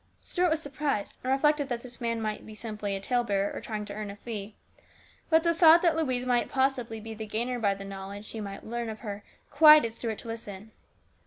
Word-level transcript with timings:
Stuart 0.19 0.49
was 0.49 0.59
surprised, 0.59 1.19
and 1.23 1.31
reflected 1.31 1.69
that 1.69 1.81
this 1.81 2.01
man 2.01 2.23
might 2.23 2.43
be 2.43 2.55
simply 2.55 2.95
a 2.95 2.99
talebearer, 2.99 3.53
or 3.55 3.61
trying 3.61 3.85
to 3.85 3.93
earn 3.93 4.09
a 4.09 4.15
fee; 4.15 4.55
but 5.29 5.43
the 5.43 5.53
thought 5.53 5.83
that 5.83 5.95
Louise 5.95 6.25
might 6.25 6.49
possibly 6.49 6.99
be 6.99 7.13
the 7.13 7.27
gainer 7.27 7.59
by 7.59 7.75
knowledge 7.75 8.27
he 8.31 8.41
might 8.41 8.65
learn 8.65 8.89
of 8.89 9.01
her 9.01 9.23
quieted 9.51 9.93
Stuart 9.93 10.17
to 10.17 10.27
listen. 10.27 10.71